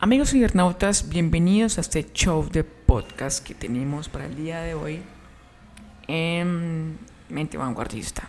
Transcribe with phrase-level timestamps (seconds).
[0.00, 5.02] Amigos internautas, bienvenidos a este show de podcast que tenemos para el día de hoy
[6.06, 6.96] en
[7.28, 8.28] Mente Vanguardista.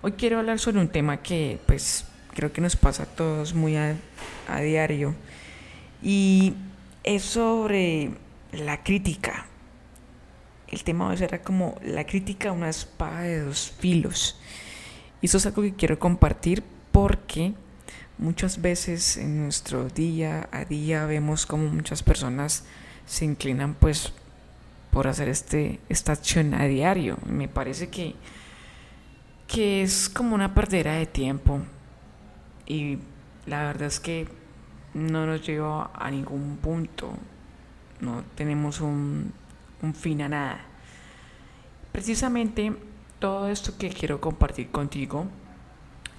[0.00, 2.04] Hoy quiero hablar sobre un tema que pues
[2.34, 3.96] creo que nos pasa a todos muy a,
[4.46, 5.16] a diario
[6.04, 6.54] y
[7.02, 8.12] es sobre
[8.52, 9.46] la crítica.
[10.68, 14.38] El tema hoy será como la crítica una espada de dos filos.
[15.20, 16.62] Y eso es algo que quiero compartir
[16.92, 17.54] porque
[18.20, 22.64] Muchas veces en nuestro día a día vemos como muchas personas
[23.06, 24.12] se inclinan pues
[24.90, 27.16] por hacer este, esta acción a diario.
[27.24, 28.14] Me parece que,
[29.48, 31.60] que es como una perdera de tiempo
[32.66, 32.98] y
[33.46, 34.28] la verdad es que
[34.92, 37.14] no nos lleva a ningún punto,
[38.00, 39.32] no tenemos un,
[39.80, 40.60] un fin a nada.
[41.90, 42.76] Precisamente
[43.18, 45.26] todo esto que quiero compartir contigo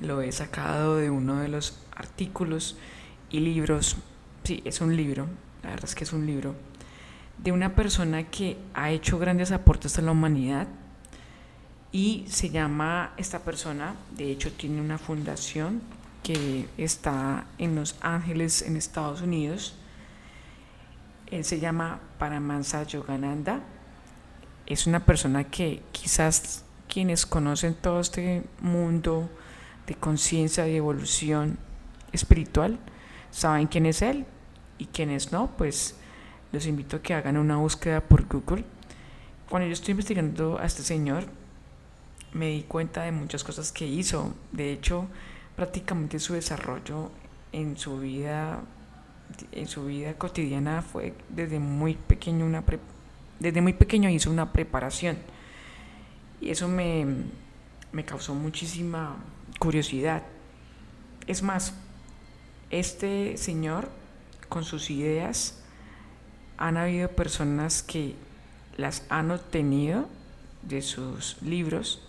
[0.00, 2.76] lo he sacado de uno de los artículos
[3.30, 3.96] y libros,
[4.44, 5.26] sí, es un libro,
[5.62, 6.54] la verdad es que es un libro,
[7.38, 10.66] de una persona que ha hecho grandes aportes a la humanidad
[11.92, 15.80] y se llama esta persona, de hecho tiene una fundación
[16.22, 19.74] que está en Los Ángeles, en Estados Unidos.
[21.30, 23.60] Él se llama Paramansa Yogananda.
[24.66, 29.30] Es una persona que quizás quienes conocen todo este mundo
[29.88, 31.58] de conciencia y evolución
[32.12, 32.78] espiritual
[33.30, 34.26] saben quién es él
[34.78, 35.96] y quiénes no, pues
[36.52, 38.64] los invito a que hagan una búsqueda por Google.
[39.48, 41.24] Cuando yo estoy investigando a este señor,
[42.32, 44.34] me di cuenta de muchas cosas que hizo.
[44.52, 45.06] De hecho,
[45.56, 47.10] prácticamente su desarrollo
[47.52, 48.60] en su vida,
[49.52, 52.62] en su vida cotidiana fue desde muy pequeño una
[53.40, 55.16] desde muy pequeño hizo una preparación
[56.40, 57.06] y eso me,
[57.92, 59.16] me causó muchísima
[59.58, 60.22] curiosidad.
[61.26, 61.74] Es más,
[62.70, 63.88] este señor,
[64.48, 65.62] con sus ideas,
[66.56, 68.14] han habido personas que
[68.76, 70.08] las han obtenido
[70.62, 72.02] de sus libros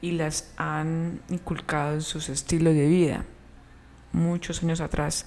[0.00, 3.24] y las han inculcado en sus estilos de vida.
[4.12, 5.26] Muchos años atrás,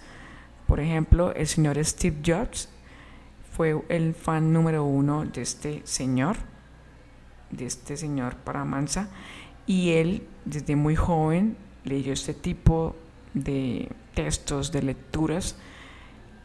[0.68, 2.70] por ejemplo, el señor Steve Jobs
[3.56, 6.38] fue el fan número uno de este señor,
[7.52, 9.10] de este señor Paramansa,
[9.70, 12.96] y él desde muy joven leyó este tipo
[13.36, 15.58] de textos, de lecturas,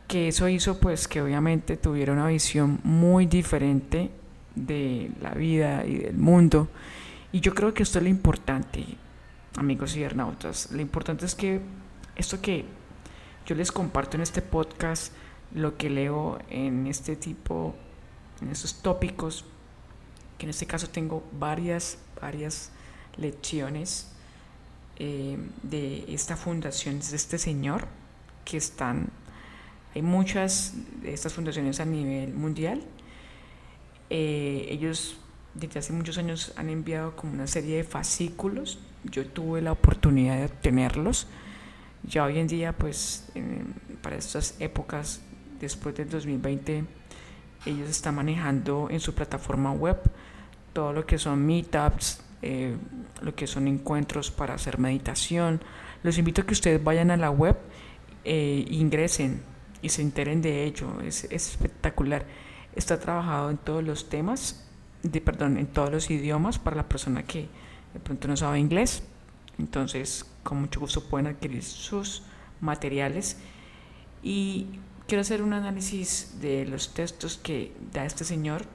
[0.06, 4.10] que eso hizo pues que obviamente tuviera una visión muy diferente
[4.54, 6.68] de la vida y del mundo.
[7.32, 8.84] Y yo creo que esto es lo importante,
[9.56, 10.70] amigos cibernautas.
[10.70, 11.62] Lo importante es que
[12.16, 12.66] esto que
[13.46, 15.14] yo les comparto en este podcast,
[15.54, 17.74] lo que leo en este tipo,
[18.42, 19.46] en estos tópicos,
[20.36, 22.70] que en este caso tengo varias, varias
[23.16, 24.08] lecciones
[24.98, 27.86] eh, de esta fundación, de este señor,
[28.44, 29.08] que están,
[29.94, 32.82] hay muchas de estas fundaciones a nivel mundial.
[34.10, 35.16] Eh, ellos
[35.54, 38.78] desde hace muchos años han enviado como una serie de fascículos.
[39.04, 41.26] Yo tuve la oportunidad de obtenerlos.
[42.02, 43.28] Ya hoy en día, pues,
[44.02, 45.22] para estas épocas,
[45.60, 46.84] después del 2020,
[47.66, 49.98] ellos están manejando en su plataforma web
[50.72, 52.76] todo lo que son meetups, eh,
[53.22, 55.62] lo que son encuentros para hacer meditación.
[56.02, 57.56] Los invito a que ustedes vayan a la web,
[58.22, 59.42] eh, ingresen
[59.80, 61.00] y se enteren de ello.
[61.00, 62.26] Es, espectacular.
[62.76, 64.68] Está trabajado en todos los temas,
[65.02, 67.48] de, perdón, en todos los idiomas para la persona que
[67.94, 69.04] de pronto no sabe inglés.
[69.58, 72.24] Entonces, con mucho gusto pueden adquirir sus
[72.60, 73.38] materiales.
[74.22, 74.66] Y
[75.06, 78.66] quiero hacer un análisis de los textos que da este señor,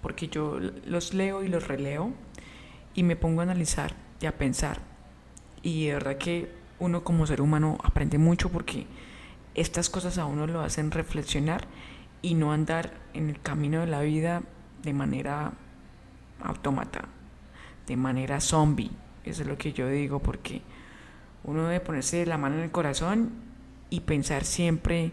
[0.00, 2.12] porque yo los leo y los releo
[2.94, 4.80] y me pongo a analizar y a pensar.
[5.62, 8.86] Y de verdad que uno como ser humano aprende mucho porque
[9.54, 11.66] estas cosas a uno lo hacen reflexionar
[12.22, 14.42] y no andar en el camino de la vida
[14.82, 15.52] de manera
[16.42, 17.04] autómata,
[17.86, 18.90] de manera zombie.
[19.24, 20.62] Eso es lo que yo digo porque
[21.44, 23.30] uno debe ponerse la mano en el corazón
[23.90, 25.12] y pensar siempre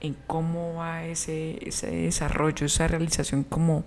[0.00, 3.84] en cómo va ese, ese desarrollo, esa realización como,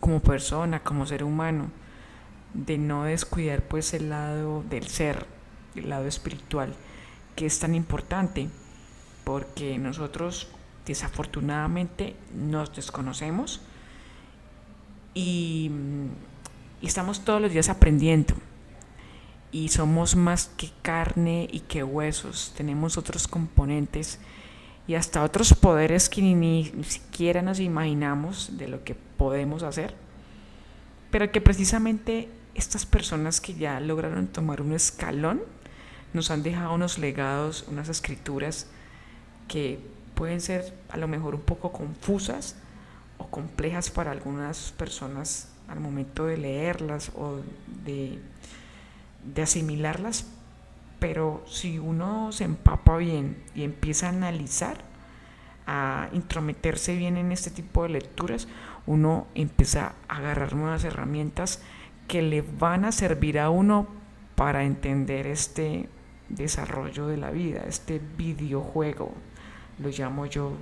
[0.00, 1.70] como persona, como ser humano
[2.54, 5.26] de no descuidar pues el lado del ser,
[5.74, 6.74] el lado espiritual,
[7.36, 8.48] que es tan importante,
[9.24, 10.48] porque nosotros
[10.86, 13.60] desafortunadamente nos desconocemos
[15.14, 15.70] y,
[16.80, 18.34] y estamos todos los días aprendiendo.
[19.52, 24.20] Y somos más que carne y que huesos, tenemos otros componentes
[24.90, 29.94] y hasta otros poderes que ni, siquiera nos imaginamos de lo que podemos hacer,
[31.12, 35.42] pero que precisamente estas personas que ya lograron tomar un escalón
[36.12, 38.66] nos han dejado unos legados, unas escrituras
[39.48, 39.78] que
[40.14, 42.56] pueden ser a lo mejor un poco confusas
[43.18, 47.40] o complejas para algunas personas al momento de leerlas o
[47.84, 48.18] de,
[49.24, 50.26] de asimilarlas,
[50.98, 54.84] pero si uno se empapa bien y empieza a analizar,
[55.66, 58.48] a intrometerse bien en este tipo de lecturas,
[58.86, 61.62] uno empieza a agarrar nuevas herramientas
[62.10, 63.86] que le van a servir a uno
[64.34, 65.88] para entender este
[66.28, 69.14] desarrollo de la vida, este videojuego,
[69.78, 70.54] lo llamo yo,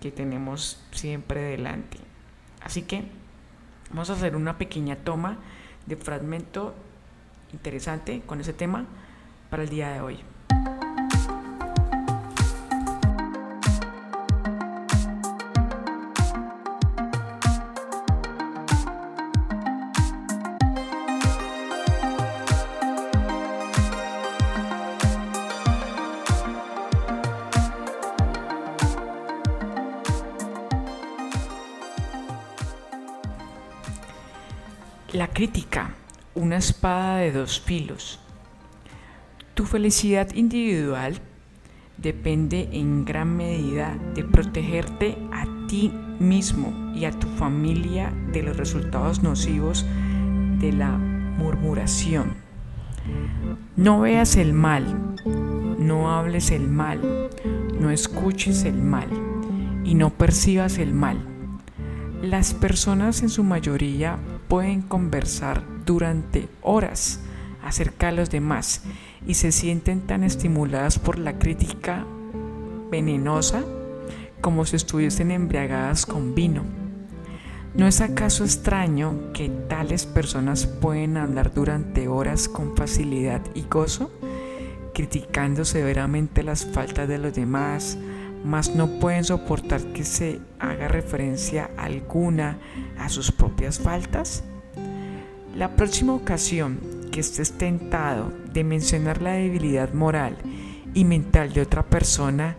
[0.00, 1.98] que tenemos siempre delante.
[2.62, 3.02] Así que
[3.90, 5.38] vamos a hacer una pequeña toma
[5.86, 6.72] de fragmento
[7.52, 8.86] interesante con ese tema
[9.50, 10.33] para el día de hoy.
[35.14, 35.94] La crítica,
[36.34, 38.18] una espada de dos filos.
[39.54, 41.20] Tu felicidad individual
[41.98, 48.56] depende en gran medida de protegerte a ti mismo y a tu familia de los
[48.56, 49.86] resultados nocivos
[50.58, 52.34] de la murmuración.
[53.76, 55.14] No veas el mal,
[55.78, 57.30] no hables el mal,
[57.78, 59.10] no escuches el mal
[59.84, 61.24] y no percibas el mal.
[62.20, 64.18] Las personas en su mayoría
[64.48, 67.20] pueden conversar durante horas
[67.62, 68.82] acerca de los demás
[69.26, 72.04] y se sienten tan estimuladas por la crítica
[72.90, 73.64] venenosa
[74.40, 76.62] como si estuviesen embriagadas con vino.
[77.74, 84.12] ¿No es acaso extraño que tales personas pueden hablar durante horas con facilidad y gozo,
[84.92, 87.98] criticando severamente las faltas de los demás,
[88.44, 92.58] mas no pueden soportar que se haga referencia alguna
[92.98, 94.44] a sus propias faltas?
[95.56, 96.78] La próxima ocasión
[97.10, 100.36] que estés tentado de mencionar la debilidad moral
[100.94, 102.56] y mental de otra persona,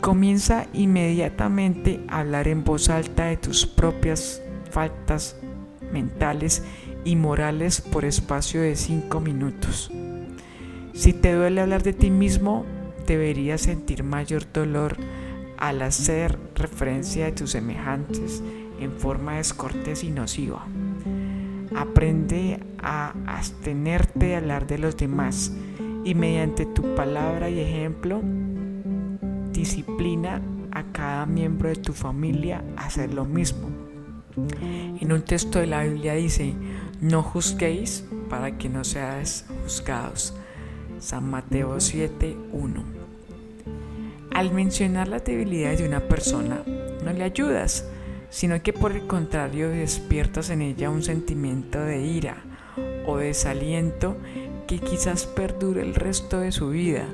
[0.00, 5.36] comienza inmediatamente a hablar en voz alta de tus propias faltas
[5.92, 6.62] mentales
[7.04, 9.90] y morales por espacio de 5 minutos.
[10.92, 12.64] Si te duele hablar de ti mismo,
[13.06, 14.96] deberías sentir mayor dolor
[15.58, 18.42] al hacer referencia a tus semejantes
[18.80, 20.66] en forma descortés y nociva.
[21.74, 25.52] Aprende a abstenerte de hablar de los demás
[26.04, 28.22] y mediante tu palabra y ejemplo
[29.52, 33.70] disciplina a cada miembro de tu familia a hacer lo mismo.
[35.00, 36.54] En un texto de la Biblia dice,
[37.00, 40.34] no juzguéis para que no seáis juzgados.
[40.98, 42.95] San Mateo 7, 1.
[44.36, 46.60] Al mencionar las debilidades de una persona,
[47.02, 47.86] no le ayudas,
[48.28, 52.44] sino que por el contrario despiertas en ella un sentimiento de ira
[53.06, 54.18] o desaliento
[54.66, 57.06] que quizás perdure el resto de su vida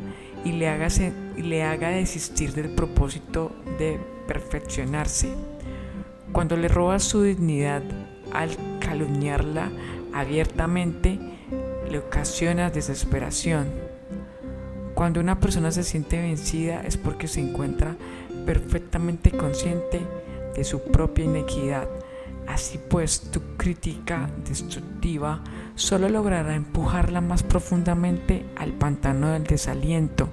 [0.44, 0.88] y le haga,
[1.36, 5.32] y le haga desistir del propósito de perfeccionarse.
[6.32, 7.84] Cuando le robas su dignidad
[8.32, 9.70] al calumniarla
[10.12, 11.20] abiertamente,
[11.88, 13.92] le ocasionas desesperación
[14.94, 17.97] cuando una persona se siente vencida es porque se encuentra
[18.44, 20.01] perfectamente consciente
[20.55, 21.89] de su propia inequidad.
[22.46, 25.43] Así pues, tu crítica destructiva
[25.75, 30.29] solo logrará empujarla más profundamente al pantano del desaliento.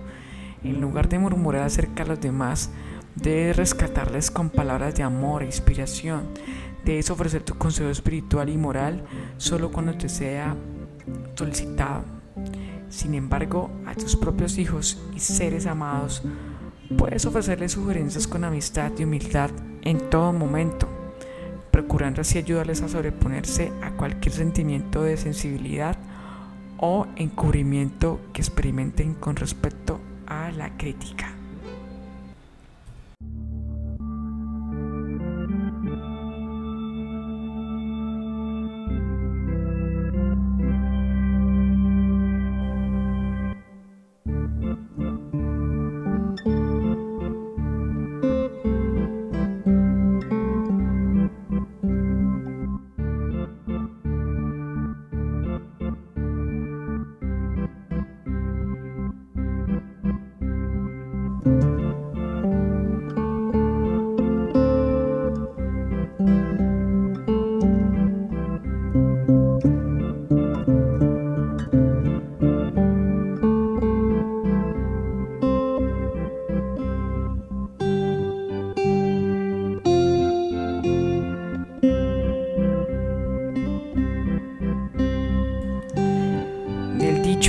[0.64, 2.72] En lugar de murmurar acerca de los demás,
[3.16, 6.24] debes rescatarles con palabras de amor e inspiración.
[6.84, 9.04] Debes ofrecer tu consejo espiritual y moral
[9.38, 10.56] solo cuando te sea
[11.36, 12.04] solicitado.
[12.90, 16.24] Sin embargo, a tus propios hijos y seres amados
[16.98, 19.52] puedes ofrecerles sugerencias con amistad y humildad
[19.84, 20.88] en todo momento,
[21.72, 25.98] procurando así ayudarles a sobreponerse a cualquier sentimiento de sensibilidad
[26.78, 31.39] o encubrimiento que experimenten con respecto a la crítica.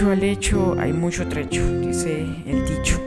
[0.01, 2.99] Dicho al hecho hay mucho trecho, dice el dicho.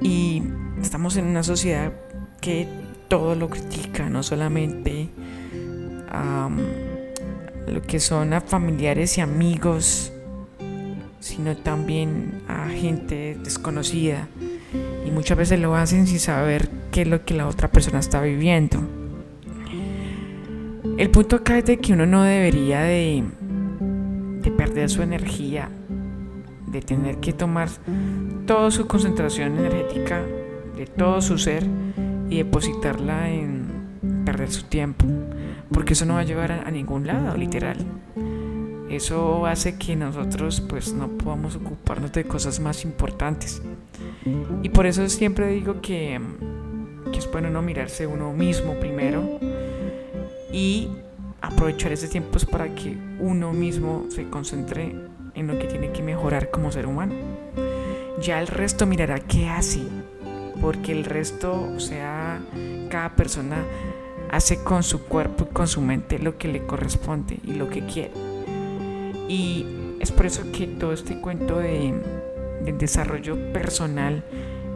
[0.00, 0.42] Y
[0.82, 1.92] estamos en una sociedad
[2.40, 2.66] que
[3.06, 5.08] todo lo critica, no solamente
[6.08, 6.50] a
[7.68, 10.12] lo que son a familiares y amigos,
[11.20, 14.26] sino también a gente desconocida.
[15.06, 18.20] Y muchas veces lo hacen sin saber qué es lo que la otra persona está
[18.20, 18.80] viviendo.
[20.98, 23.45] El punto acá es de que uno no debería de, de
[24.76, 25.70] perder su energía,
[26.66, 27.70] de tener que tomar
[28.46, 30.20] toda su concentración energética
[30.76, 31.64] de todo su ser
[32.28, 33.64] y depositarla en
[34.26, 35.06] perder su tiempo,
[35.72, 37.78] porque eso no va a llevar a, ningún lado, literal.
[38.90, 43.62] Eso hace que nosotros pues no podamos ocuparnos de cosas más importantes.
[44.62, 46.20] Y por eso siempre digo que,
[47.12, 49.40] que es bueno no mirarse uno mismo primero
[50.52, 50.90] y
[51.40, 54.94] aprovechar ese tiempo para que uno mismo se concentre
[55.34, 57.14] en lo que tiene que mejorar como ser humano.
[58.20, 59.82] Ya el resto mirará qué hace,
[60.60, 62.40] porque el resto, o sea,
[62.90, 63.64] cada persona
[64.30, 67.84] hace con su cuerpo y con su mente lo que le corresponde y lo que
[67.86, 68.12] quiere.
[69.28, 69.66] Y
[70.00, 71.94] es por eso que todo este cuento de,
[72.64, 74.24] del desarrollo personal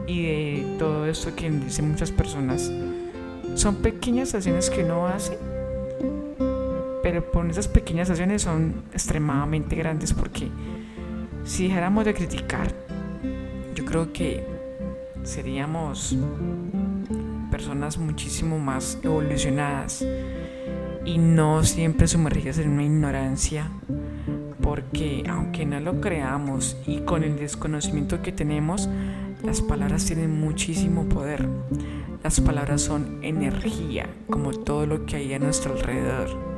[0.07, 2.71] y de todo esto que dicen muchas personas
[3.55, 5.37] son pequeñas acciones que uno hace,
[7.11, 10.47] pero por esas pequeñas acciones son extremadamente grandes porque
[11.43, 12.73] si dejáramos de criticar,
[13.75, 14.45] yo creo que
[15.23, 16.15] seríamos
[17.51, 20.05] personas muchísimo más evolucionadas
[21.03, 23.69] y no siempre sumergidas en una ignorancia
[24.61, 28.87] porque aunque no lo creamos y con el desconocimiento que tenemos,
[29.43, 31.45] las palabras tienen muchísimo poder.
[32.23, 36.50] Las palabras son energía, como todo lo que hay a nuestro alrededor.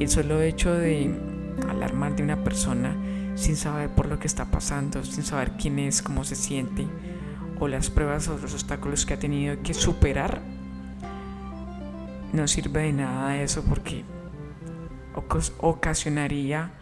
[0.00, 1.14] El solo hecho de
[1.68, 2.96] alarmar de una persona
[3.36, 6.86] sin saber por lo que está pasando, sin saber quién es, cómo se siente,
[7.60, 10.40] o las pruebas o los obstáculos que ha tenido que superar,
[12.32, 14.04] no sirve de nada eso porque
[15.58, 16.72] ocasionaría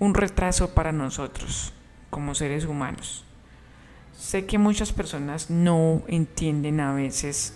[0.00, 1.72] un retraso para nosotros
[2.10, 3.24] como seres humanos.
[4.12, 7.54] Sé que muchas personas no entienden a veces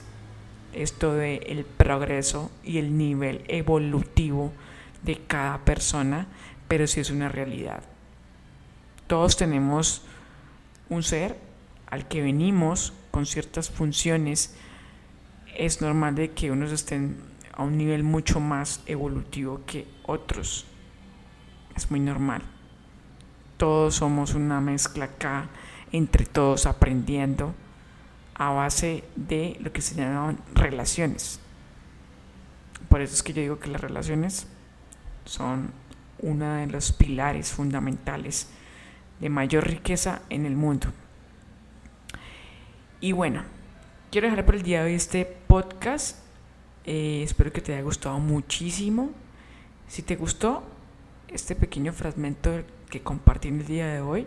[0.72, 4.52] esto de el progreso y el nivel evolutivo
[5.02, 6.26] de cada persona,
[6.68, 7.82] pero sí es una realidad.
[9.06, 10.02] Todos tenemos
[10.88, 11.38] un ser
[11.86, 14.54] al que venimos con ciertas funciones,
[15.56, 17.16] es normal de que unos estén
[17.54, 20.66] a un nivel mucho más evolutivo que otros.
[21.76, 22.42] Es muy normal.
[23.56, 25.48] Todos somos una mezcla acá,
[25.90, 27.54] entre todos aprendiendo
[28.34, 31.40] a base de lo que se llaman relaciones.
[32.88, 34.46] Por eso es que yo digo que las relaciones
[35.28, 35.70] son
[36.20, 38.48] uno de los pilares fundamentales
[39.20, 40.88] de mayor riqueza en el mundo.
[43.00, 43.42] Y bueno,
[44.10, 46.18] quiero dejar por el día de hoy este podcast.
[46.84, 49.10] Eh, espero que te haya gustado muchísimo.
[49.86, 50.64] Si te gustó
[51.28, 54.26] este pequeño fragmento que compartí en el día de hoy,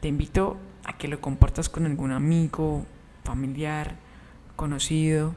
[0.00, 2.86] te invito a que lo compartas con algún amigo,
[3.24, 3.96] familiar,
[4.56, 5.34] conocido,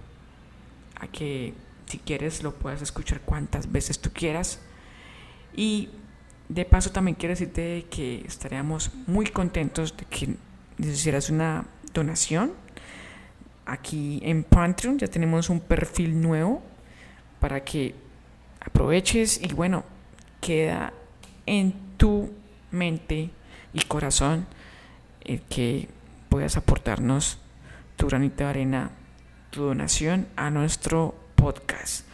[1.00, 1.53] a que
[1.88, 4.62] si quieres lo puedas escuchar cuantas veces tú quieras.
[5.57, 5.89] Y
[6.49, 10.37] de paso también quiero decirte que estaríamos muy contentos de que
[10.77, 12.53] hicieras una donación.
[13.65, 16.61] Aquí en Patreon ya tenemos un perfil nuevo
[17.39, 17.95] para que
[18.61, 19.83] aproveches y bueno,
[20.39, 20.93] queda
[21.45, 22.31] en tu
[22.71, 23.31] mente
[23.73, 24.45] y corazón
[25.21, 25.89] el que
[26.29, 27.39] puedas aportarnos
[27.95, 28.91] tu granito de arena,
[29.49, 32.05] tu donación a nuestro podcast.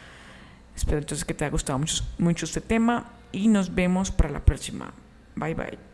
[0.74, 4.44] Espero entonces que te haya gustado mucho, mucho este tema y nos vemos para la
[4.44, 4.92] próxima.
[5.34, 5.93] Bye bye.